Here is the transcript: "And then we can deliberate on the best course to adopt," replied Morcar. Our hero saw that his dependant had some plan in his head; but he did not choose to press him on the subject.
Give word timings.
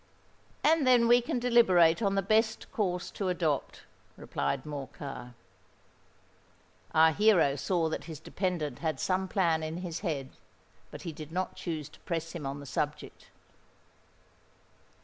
"And 0.63 0.87
then 0.87 1.07
we 1.07 1.21
can 1.21 1.37
deliberate 1.37 2.01
on 2.01 2.15
the 2.15 2.23
best 2.23 2.71
course 2.71 3.11
to 3.11 3.29
adopt," 3.29 3.83
replied 4.17 4.65
Morcar. 4.65 5.35
Our 6.95 7.11
hero 7.11 7.55
saw 7.55 7.87
that 7.89 8.05
his 8.05 8.19
dependant 8.19 8.79
had 8.79 8.99
some 8.99 9.27
plan 9.27 9.61
in 9.61 9.77
his 9.85 9.99
head; 9.99 10.31
but 10.89 11.03
he 11.03 11.11
did 11.13 11.31
not 11.31 11.55
choose 11.55 11.87
to 11.89 11.99
press 11.99 12.31
him 12.31 12.47
on 12.47 12.59
the 12.59 12.65
subject. 12.65 13.29